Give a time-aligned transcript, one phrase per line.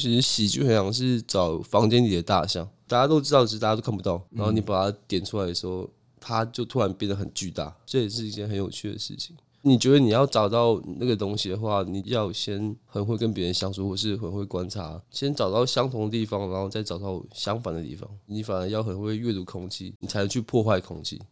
[0.00, 4.20] 其实喜剧很像是找房间里的大象，大家都知道，其实大家都看不到。
[4.30, 9.36] 然后你把它点出来的时候，它就突然变得很巨大，这也是一件很有趣的事情。
[9.62, 18.10] 你觉得你要找到那个东西的话，你要先很会跟别人相处，或是很会观察，先找到相同的地方，然后再找到相反的地方。
[18.26, 21.22] 你反而要很会阅读空气，你才能去破坏空气。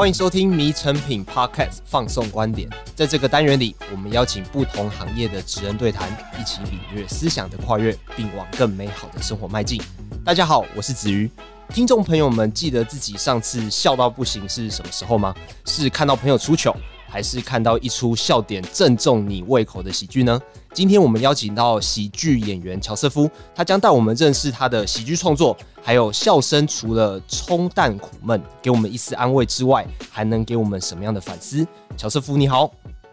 [0.00, 2.66] 欢迎收听《迷成品 Podcast》放送观点，
[2.96, 6.08] 在这个单元里，我们邀请不同行业的职人对谈，
[6.40, 9.78] 一起领略思想的跨越，并往更美好的生活迈进。
[10.24, 11.30] 大家好，我是子瑜。
[11.70, 15.32] 听众朋友们，记得自己上次笑到不行是什么时候吗？
[15.64, 16.74] 是看到朋友出糗，
[17.08, 20.40] 还是看到一出笑点正中你胃口的喜剧呢？
[20.74, 31.64] 今天我们邀请到喜剧演员乔瑟夫，他将带我们认识他的喜剧创作，还有笑声除了冲淡苦闷，给我们一丝安慰之外，还能给我们什么样的反思？
[31.96, 32.68] 乔瑟夫你好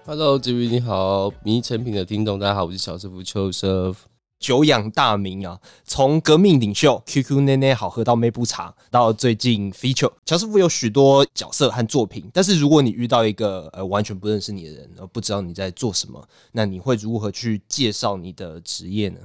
[0.08, 3.94] ，Hello，子瑜你好，迷成品的听众大家好，我是乔瑟夫乔瑟。
[4.40, 12.30] 久仰大名啊，从革命领袖 QQ 奶奶好喝到妹不茶，到最近 feature 乔师傅有许多角色和作品。
[12.34, 19.20] 但是如果你遇到一个呃完全不认识你的人，而不知道你在做什么，那你会如何去介绍你的职业呢？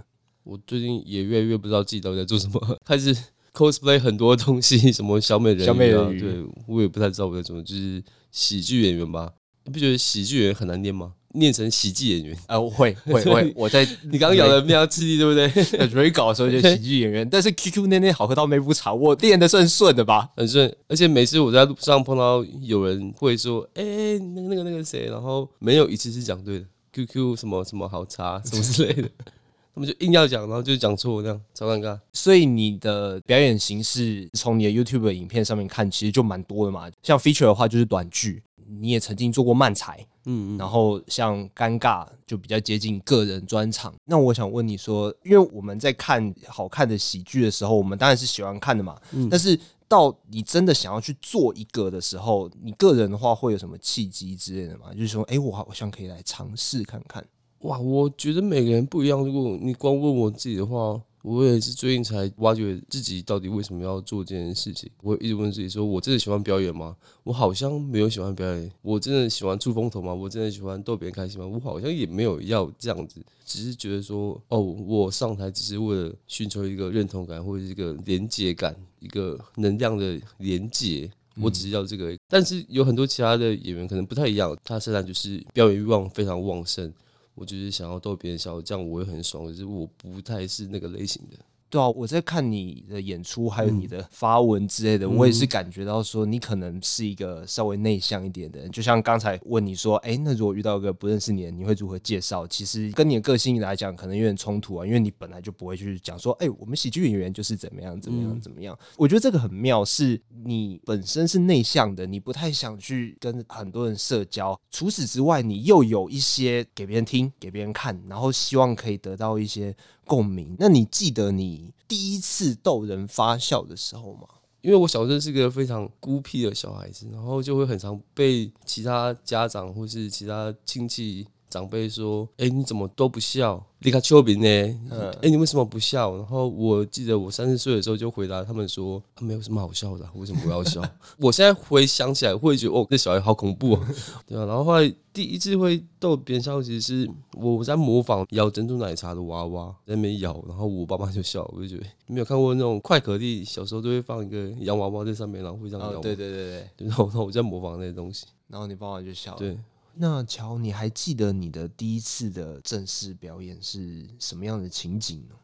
[0.45, 3.17] 我最近也越来越不知道自己到底在做什么， 开始
[3.53, 9.31] cosplay 很多东西， 什么小美人鱼、啊，小美人鱼，对，我也不太知道我在做什么，就是喜剧演员吧？
[9.65, 11.13] 你不觉得喜剧演员很难念吗？
[11.35, 15.89] 念成喜剧演员啊，我会会会，我在你刚刚咬的比较吃力，对不对？
[15.89, 20.31] 准备搞的时候就喜剧演员，但是 QQ 奶奶好喝到没不茶，我练的算顺的吧？
[20.37, 29.09] 很顺，而且每次我在路上碰到有人会说，哎、欸，那个那个那个谁，然后没有一次是讲对的，QQ 什么什么好茶什么之类的，
[29.75, 31.99] 他们就硬要讲，然后就讲错，这样超尴尬。
[32.13, 36.91] 所以你的表演形式从你的 YouTube 影片上面看，其实就蛮多的嘛。
[37.03, 38.43] 像 feature 的话就是短剧，
[38.81, 40.07] 你也曾经做过漫才。
[40.25, 43.95] 嗯，然后像尴尬就比较接近个人专场。
[44.05, 48.97] 那我想问你说，因为我们在看好看的喜剧的时候，我们当然是喜欢看的嘛。
[49.13, 54.93] 嗯，但是到你真的想要去做一个的时候，你个人的话会有什么契机之类的吗？
[54.93, 57.25] 就是说，哎，我好像可以来尝试看看。
[57.61, 59.25] 哇，我觉得每个人不一样。
[59.25, 61.01] 如果你光问我自己的话。
[61.23, 64.91] 我也是最近才挖掘自己到底为什么要做这件事情。
[65.03, 66.97] 我一直问自己说：我真的喜欢表演吗？
[67.23, 68.71] 我好像没有喜欢表演。
[68.83, 70.13] 我真的喜欢出风头吗？
[70.13, 71.47] 我真的喜欢逗别人开心吗？
[71.47, 81.09] 我好像也没有要这样子，只是觉得说：哦，我上台只是为了寻求一个认同感，或者是一个连接感，一个能量的连接。
[81.41, 82.15] 我只是要这个。
[82.29, 86.93] 但是有很多其他的演员可能不太一样，他身上就是表演欲望非常旺盛。
[87.35, 89.47] 我就是想要逗别人笑，这样我会很爽。
[89.47, 91.37] 可是我不太是那个类型的。
[91.73, 98.71] 对啊，我在看你的演出，还有你的发文之类的，嗯、我也是感觉到说，你可能是一个稍微内向一点的人。
[98.71, 102.47] 就像刚才问你说，哎、欸，那如果遇到一个不认识你的，你会如何介绍？
[102.47, 108.79] 其实跟你的个性来讲，可能有点冲突啊，因为你本来就不会去讲说，哎、欸，我们喜剧演员就是怎么样，怎么样，怎么样。
[108.99, 114.61] 我觉得这个很妙，是你本身是内向的，你不太想去跟很多人社交。
[114.71, 119.75] 除此之外，你又有一些给别人听、给别人看，然后希望可以得到一些。
[120.05, 120.57] 共鸣。
[120.59, 124.27] 那你记得你第一次逗人发笑的时候吗？
[124.61, 134.47] 因为我小时候是个非常孤僻的小孩子，然后就会很常被其他家长或是其他亲戚长辈说：“哎，你怎么都不笑？”你看丘比呢？
[134.91, 136.17] 哎、欸，你为什么不笑？
[136.17, 140.81] 然后我记得我三四岁的时候就回答他们说：“他没有什么好笑的，为什么我要笑？”
[141.19, 143.89] 我现在回想起来会觉得哦，这小孩好恐怖啊，
[144.27, 144.47] 对啊？
[144.47, 155.99] 然后后来第一次会逗别人笑，其实是我在模仿咬珍珠奶茶的娃娃在那边咬，然后我爸妈就笑，我就觉得没有看过那种快可丽小时候都会放一个洋娃娃在上面，然后会这样摇。
[155.99, 159.35] 对对对对，然后然后我在模仿那些东西，然后你爸妈就笑。
[159.35, 159.59] 对。
[159.95, 165.35] 那乔，你还记得你的第一次的正式表演是什么样的情景呢？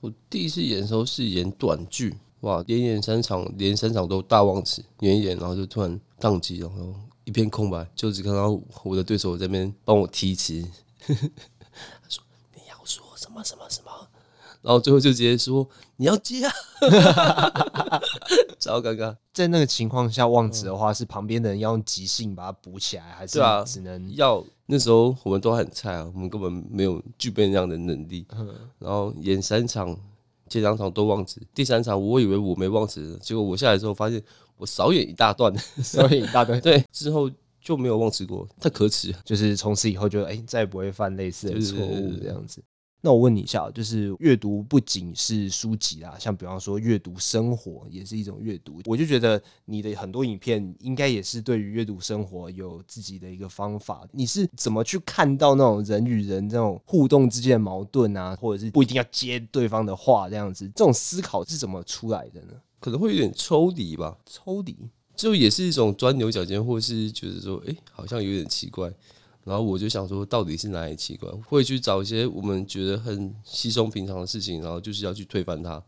[0.00, 10.66] 我第一次演的时候是演短剧，哇，连演三场，连三场都大忘词，演一演，然后就突然宕机，然后一片空白，就只看到我的对手在那边帮我提词，
[11.06, 11.14] 他
[12.08, 12.22] 说
[12.54, 13.90] 你要说什么什么什么。
[14.64, 16.52] 然后最后就直接说你要接啊，
[18.58, 19.14] 超尴尬。
[19.34, 24.42] 在那个情况下忘词的话，是旁边的人要用即兴把它补起来，还是只能要？
[24.64, 28.26] 那时候我们都很菜啊，我们根本没有具备那样的能力。
[28.78, 29.94] 然后演三场，
[30.48, 34.22] 前两场都忘词，第三场我以为我没忘词，结果我下来之后发现
[34.56, 36.58] 我少演一大段，少演一大段。
[36.62, 39.14] 对，之后就没有忘词过，太可耻。
[39.26, 42.62] 就是从此以后就哎，再也不会犯类似的错误这样子。
[43.04, 48.80] 那我问你一下，就是阅读不仅是书籍啦，像比方说阅读生活也是一种阅读。
[48.86, 54.08] 我就觉得你的很多影片应该也是对于阅读生活有自己的一个方法。
[54.12, 60.66] 你是怎么去看到那种人与人这种互动之间的矛盾啊，或者是不一定要接对方的话这样子？
[60.68, 62.54] 这种思考是怎么出来的呢？
[62.80, 64.74] 可能会有点抽离吧，抽离
[65.14, 68.90] 就也是一种钻牛角尖，或是觉得说，哎、欸，好像有点奇怪。
[69.44, 71.30] 然后我就想说，到底是哪里奇怪？
[71.46, 75.82] 会去找一些我们觉得很稀松平常的事情，然后就是要去推翻它，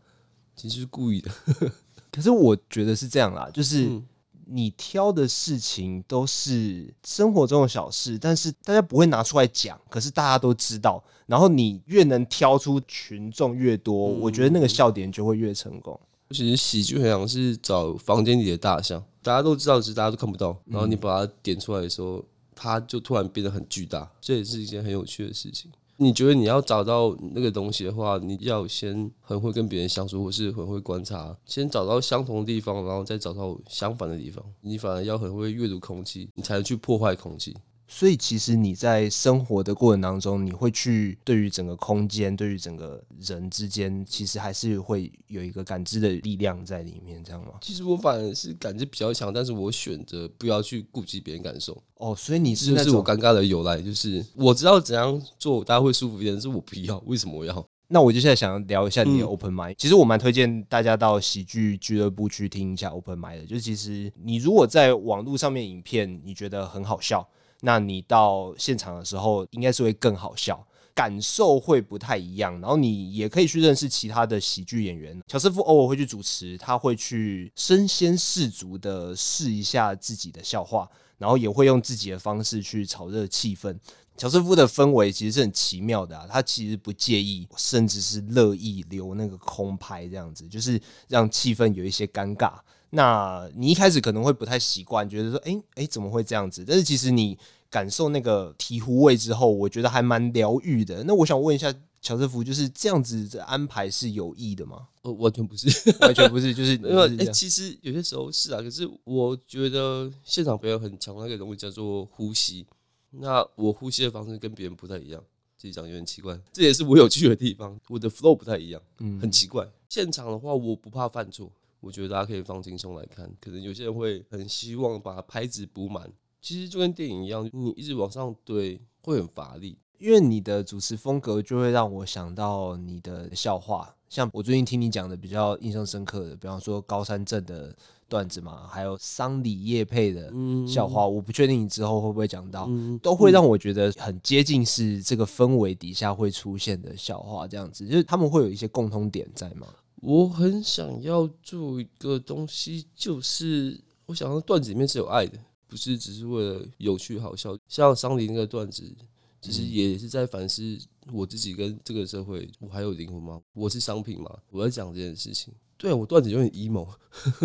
[0.55, 1.31] 其实是故意的。
[2.11, 3.99] 可是我觉得是这样啦，就是
[4.45, 11.03] 你挑的事情都是生活中的小事，但是大家不会拿出来讲，可是大家都知道。
[11.25, 15.99] 然后你越能挑出群众越多，我觉得那个笑点就会越成功。
[16.29, 20.55] 其实喜剧很像是找房间里的大象，大家都知道，其实大家都看不到。
[20.65, 22.23] 然后你把它点出来的时候。
[22.57, 25.71] 它就突然变得很巨大，这也是一件很有趣的事情。
[25.99, 34.43] 你觉得你要找到那个东西的话，你要先很会跟别人相处，或是很会观察，先找到相同的地方，然后再找到相反的地方。
[34.61, 37.55] 你反而要很会阅读空气，你才能去破坏空气。
[37.89, 47.53] 所以，其实你在生活的过程当中，你会去对于整个空间，对于整个人之间，其实还是会有一个感知的力量在里面，这样吗？
[47.61, 51.81] 其实我反而是感知比较强，但是我选择不要去顾及别人感受。
[51.95, 57.65] 哦，所以你是就是我尴尬的由来，就是我知道怎样做大家会舒服一点，但是我不要，为什么我要？
[57.87, 59.73] 那我就现在想聊一下你的 Open Mic。
[59.77, 63.45] 其实我蛮推荐大家到喜剧俱乐部去听一下 Open Mic 的。
[63.45, 67.25] 就是其实你如果在网络上面影片，你觉得很好笑。
[67.61, 72.53] 那你到现场的时候，应该是会更好笑，感受会不太一样。
[72.61, 75.19] 然后你也可以去认识其他的喜剧演员。
[75.27, 80.87] 乔瑟夫偶尔会去主持，他会去身先士卒的试一下自己的笑话，
[81.17, 83.75] 然后也会用自己的方式去炒热气氛。
[84.17, 92.53] 乔瑟夫的氛围其实是很奇妙的啊，他其实不介意，甚至是乐意留那个空拍这样子，就是让气氛有一些尴尬。
[92.91, 96.63] 那你一开始可能会不太习惯，觉得说，哎、欸、哎、欸，怎么会这样子？
[96.65, 97.37] 但是其实你
[97.69, 101.03] 感受那个醍醐味之后，我觉得还蛮疗愈的。
[101.03, 104.87] 那我想问一下乔瑟夫，就是这样子的安排是有意的吗？
[105.01, 105.67] 呃，完全不是，
[105.99, 112.65] 完全不是，就是因为哎，其实有些时候是啊，可是我觉得现场表演很强，那个东西叫做呼吸。
[113.11, 115.21] 那我呼吸的方式跟别人不太一样，
[115.57, 119.67] 自己讲有点奇怪，这也是我有趣的地方，我的 flow 不太一样，嗯，很奇怪。
[119.89, 121.51] 现场的话，我不怕犯错。
[121.79, 129.77] 我觉得大家可以放轻松来看，可能有些人会很希望把拍子补满，其实就跟电影一样，你一直往上堆会很乏力。
[129.99, 137.75] 因为你的主持风格就会让我想到你的笑话，像我最近听你讲的比较印象深刻的，比方说高山镇的
[138.07, 140.31] 段子嘛，还有丧礼叶配的
[140.67, 142.69] 笑话，我不确定你之后会不会讲到，
[143.01, 149.65] 都会让我觉得很接近是这个氛围底下会出现的笑话，这样子，就是他们会有一些共通点在吗？
[150.01, 157.57] 我很想要做一个东西，就是我想要段子里面是有爱的，不是只是为了有趣好笑。
[157.67, 158.95] 像桑林那个段子，
[159.41, 160.77] 其实也是在反思
[161.11, 163.41] 我自己跟这个社会，我还有灵魂吗？
[163.53, 164.39] 我是商品吗？
[164.49, 165.53] 我在讲这件事情。
[165.77, 166.87] 对，我段子有点 emo，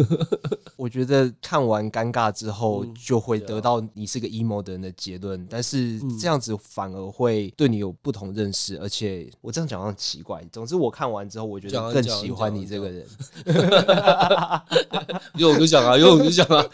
[0.77, 10.43] 我觉得看完尴尬之后就会得到你是个 emo 的人的结论，但是这样子反而会对你有不同认识，而且我这样讲好像奇怪。
[10.51, 13.07] 总之我看完之后，我觉得更喜欢你这个人。
[15.37, 16.65] 有我就讲啊，有我就讲啊。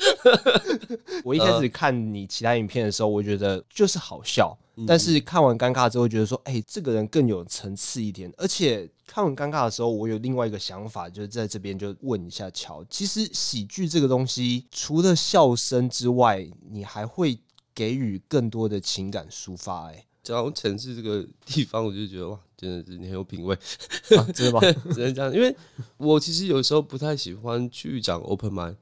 [1.25, 4.57] 我一开始看你其他影片的时候，我觉得就是好笑。
[4.87, 8.33] 但是看完尴尬之后，觉得说，哎、欸，这个人更有层次一点。
[8.37, 17.41] 而且看很尴尬的时候，我有另外一个想法，就是在这边就问一下乔，其实喜剧这个东西，除了笑声之外，你还会
[17.75, 19.95] 给予更多的情感抒发、欸。
[19.95, 24.61] 哎，讲到城市这个地方，我就觉得哇，真的是你很有品味，啊、真的吗？
[24.93, 25.57] 只能这样，因为
[25.97, 28.77] 我其实有时候不太喜欢去讲 open mic。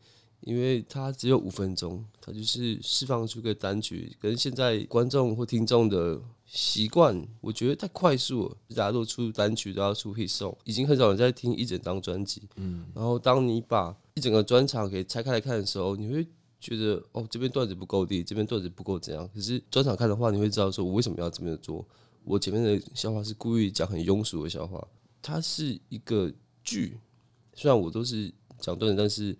[0.46, 8.56] 因为它只有五分钟，它就是释放出个单曲，跟现在观众或听众的习惯，我觉得太快速了。
[8.68, 12.42] 大家都出单曲，都要出 hit song，已经很少人在听一整张专辑。
[12.54, 16.24] 嗯，然后当你把一整个专场给拆开来看的时候，你会
[16.60, 19.28] 觉得哦，这边段子不够低，这边段子不够怎样。
[19.34, 21.84] 可是专场看的话，你会知道说我为什么要这么做。
[22.22, 24.86] 我前面的笑话是故意讲很庸俗的笑话，
[25.20, 26.96] 它是一个剧，
[27.52, 29.36] 虽然我都是讲段子，但是。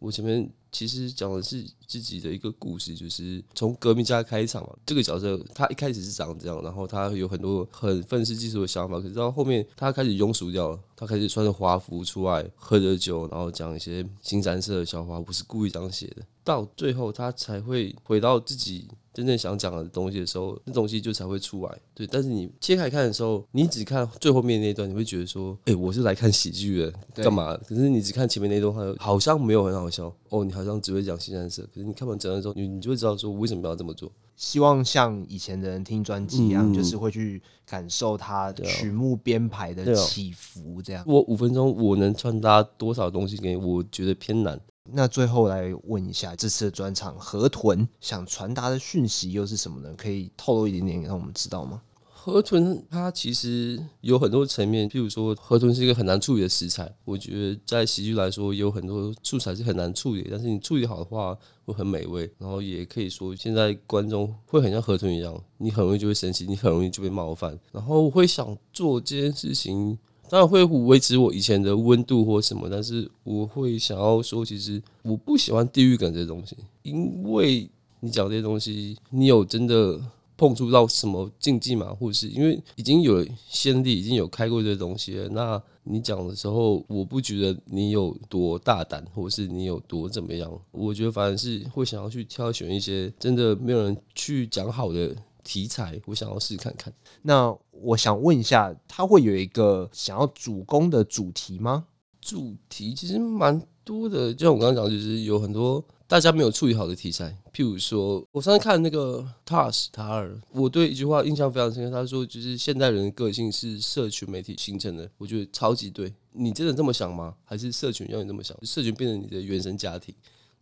[0.00, 4.74] 我前面其实讲的是自己的一个故事，就是从革命家开场嘛。
[4.84, 15.20] 这个角色他一开始是长这样，然后他有很多很愤世嫉俗的想法，可是到后面他开始庸俗掉了，他开始穿着华服出来，喝着酒，然后讲一些新三色的笑话。
[15.20, 21.78] 不是故意这样写的，到最后他才会回到自己真正想讲的东西的时候，那东西就才会出来。
[21.94, 27.56] 对，但是你切开看的时候，你只看最后面那一段，你会觉得说，哎、欸，我是来看喜剧的，干嘛？
[27.66, 30.12] 可是你只看前面那段话，好像没有很好笑。
[30.28, 34.10] 哦，你好像只会讲新三色，可是你看完整段之后，你你就会知道说，我为什么要这么做。
[34.36, 40.80] 希望像以前的人听专辑一样，嗯、就是会去感受它曲目编排的起伏。
[40.80, 43.56] 这样，我五分钟我能传达多少东西给你？
[43.56, 44.58] 我觉得偏难。
[44.92, 49.94] 那最后来问一下，这次的专场河豚想传达的讯息又是什么呢？
[49.96, 51.82] 可以透露一点点让我们知道吗？
[52.22, 69.98] 河豚它其实有很多层面，譬如说河豚是一个很难处理的食材，我觉得在喜剧来说有很多素材是很难处理，但是你处理好的话会很美味，然后也可以说现在观众会很像河豚一样，你很容易就会生气，你很容易就被冒犯，然后我会想做这件事情，
[70.30, 77.68] 当然会维持我以前的温度或什么，但是我会想要说，其实我不喜欢地狱梗这些东西，因为
[77.98, 80.00] 你讲这些东西，你有真的。
[80.40, 85.28] 碰触到什么禁忌嘛，或者是因为已经有先例，已经有开过这些东西。
[85.32, 90.50] 那你讲的时候，我不觉得你有多大胆，或者是你有多怎么样。
[90.70, 95.14] 我觉得反而是会想要去挑选一些真的没有人去讲好的
[95.50, 96.92] 题材，我想要试看看。
[97.22, 101.86] 那我想问一下，他会有一个想要主攻的主题吗？
[102.20, 105.84] 主题其实蛮多的，就像我刚刚讲，就是有很多。
[106.06, 111.90] 大家没有处理好的题材，譬如说，我上次看那个 Tars 塔尔，我对一句话印象非常深刻。
[111.90, 116.12] 他说，就是现代人的个性是社群媒体形成的，我觉得超级对。
[116.32, 117.34] 你真的这么想吗？
[117.44, 118.56] 还是社群让你这么想？
[118.64, 120.14] 社群变成你的原生家庭？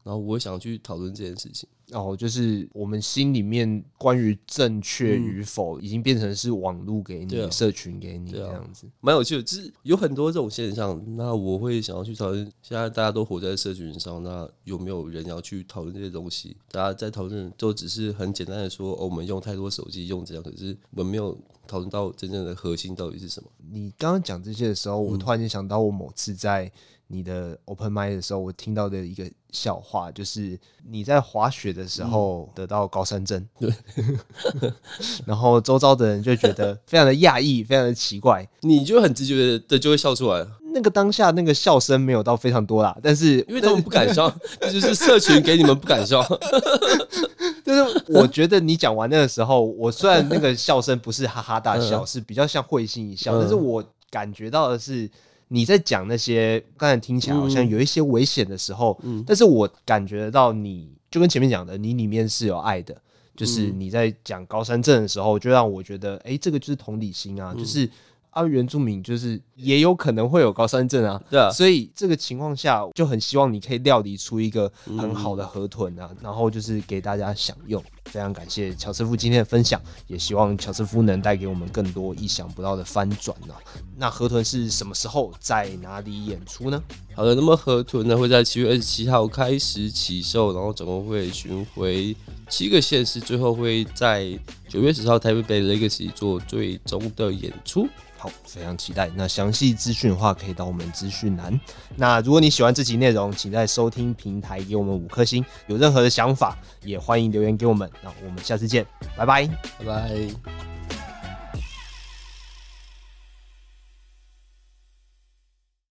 [0.08, 1.68] 然后我想去讨论这件事情。
[1.92, 9.42] 哦，就是我们心里面关于正确与否，已经变成是网络给你、嗯、社群给你这样子，蛮有趣的。
[9.42, 12.42] 就是有很多这种现象，那我会想要去讨论。
[12.62, 16.56] 现在大家都活在社群上，那有没有人要去讨论这些东西？
[16.70, 21.36] 大家在讨论都只是很简单的说，哦，我们用太多手机，用这样，可是我们没有
[21.66, 23.50] 讨论到真正的核心到底是什么。
[23.70, 26.70] 你刚刚讲这些的时候，我突然间想到，我某次在。
[27.10, 33.72] 你的 open mic 的时候，我听到的一个笑话，就是你在滑雪的时候得到高山症，对，
[35.24, 40.46] 然后周遭的人就觉得非常的讶异，非常的奇怪，你就很直觉的就会笑出来。
[40.74, 46.22] 那个当下那个笑声没有到非常多啦，但是因为他们不敢笑，这就是社群给你们不敢笑。
[47.64, 55.10] 就是我觉得你讲完那个时候，我虽然那个笑声不是哈哈大笑，是比较像会心一笑，但是我感觉到的是。
[55.48, 62.96] 你在讲那些刚才听起来好像有一些危险的时候，嗯，但是我感觉得到你就跟前面讲的，你里面是有爱的，
[63.34, 67.90] 就是你在讲高山症的时候，就让我觉得，哎，这个就是同理心啊，就是。
[68.38, 77.82] 啊，原住民就是也有可能会有高山症啊，对啊，所以这个情况下就很希望你可以料理出一个很好的河豚啊，然后就是给大家享用。
[78.04, 83.52] 非常感谢乔师傅今天的分享，也希望乔师傅能带给我们更多意想不到的翻转呢。
[83.96, 86.82] 那河豚是什么时候在哪里演出呢？
[87.14, 92.16] 好的，那么河豚呢会在七月二十七号开始起售，然后总共会巡回
[92.48, 94.26] 七个县市，最后会在
[94.68, 97.86] 九月十号台北 Legacy 做最终的演出。
[98.18, 99.08] 好，非常期待。
[99.14, 101.58] 那详细资讯的话，可以到我们资讯栏。
[101.94, 105.44] 那如果你喜欢这集内容，请在收听平台给我们五颗星。
[105.68, 107.88] 有任何的想法，也欢迎留言给我们。
[108.02, 108.84] 那我们下次见，
[109.16, 109.46] 拜拜，
[109.78, 110.77] 拜拜。